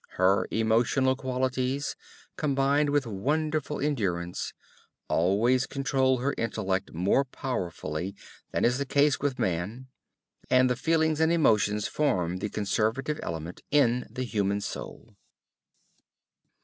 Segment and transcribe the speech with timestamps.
[0.17, 1.95] Her emotional qualities,
[2.35, 4.51] combined with wonderful endurance,
[5.07, 8.15] always control her intellect more powerfully
[8.49, 9.89] than is the case with man;
[10.49, 15.17] and the feelings and emotions form the conservative element in the human soul.